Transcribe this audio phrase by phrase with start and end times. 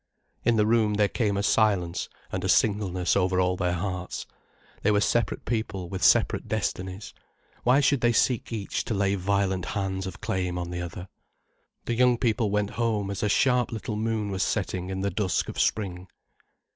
[0.43, 4.25] In the room, there came a silence and a singleness over all their hearts.
[4.81, 7.13] They were separate people with separate destinies.
[7.65, 11.07] Why should they seek each to lay violent hands of claim on the other?
[11.85, 15.47] The young people went home as a sharp little moon was setting in the dusk
[15.49, 16.07] of spring.